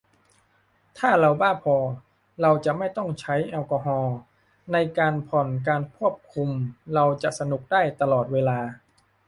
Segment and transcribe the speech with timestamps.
[0.97, 1.77] ถ้าเราบ้าพอ
[2.41, 4.15] เราจะไม่ต้องใช้แอลกอฮอล์
[4.71, 6.49] ในการผ่อนการควบคุม
[6.93, 8.59] เราจะสนุกได้ตลอดเวลา